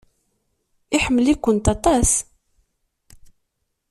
[0.95, 2.11] Iḥemmel-ikent aṭas.